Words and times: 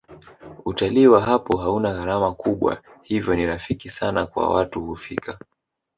utalii 0.65 1.07
wa 1.07 1.21
hapo 1.21 1.57
hauna 1.57 1.93
gharama 1.93 2.31
kubwa 2.33 2.81
hivyo 3.03 3.35
ni 3.35 3.45
rafiki 3.45 3.89
sana 3.89 4.25
kwa 4.25 4.49
watu 4.55 4.85
kufika 4.87 5.37